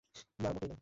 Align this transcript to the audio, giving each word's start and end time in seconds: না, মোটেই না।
না, 0.39 0.49
মোটেই 0.49 0.69
না। 0.69 0.75